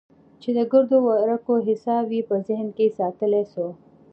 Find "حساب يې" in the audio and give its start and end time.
1.67-2.21